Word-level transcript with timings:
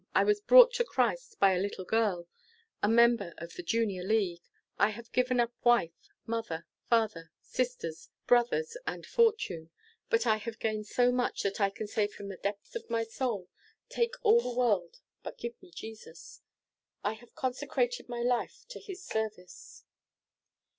I 0.15 0.23
was 0.23 0.41
brought 0.41 0.73
to 0.73 0.83
Christ 0.83 1.39
by 1.39 1.53
a 1.53 1.59
little 1.59 1.85
girl 1.85 2.27
a 2.81 2.87
member 2.89 3.35
of 3.37 3.53
the 3.53 3.61
Junior 3.61 4.01
League. 4.03 4.41
I 4.79 4.89
have 4.89 5.11
given 5.11 5.39
up 5.39 5.53
wife, 5.63 6.09
mother, 6.25 6.65
father, 6.89 7.29
sisters, 7.39 8.09
brothers, 8.25 8.75
and 8.87 9.05
fortune, 9.05 9.69
but 10.09 10.25
I 10.25 10.37
have 10.37 10.57
gained 10.57 10.87
so 10.87 11.11
much 11.11 11.43
that 11.43 11.61
I 11.61 11.69
can 11.69 11.85
say 11.85 12.07
from 12.07 12.29
the 12.29 12.37
depths 12.37 12.75
of 12.75 12.89
my 12.89 13.03
soul, 13.03 13.47
'Take 13.89 14.15
all 14.23 14.41
the 14.41 14.57
world, 14.57 15.01
but 15.21 15.37
give 15.37 15.61
me 15.61 15.69
Jesus.' 15.69 16.41
I 17.03 17.13
have 17.13 17.35
consecrated 17.35 18.09
my 18.09 18.21
life 18.23 18.65
to 18.69 18.79
his 18.79 19.03
service." 19.03 19.83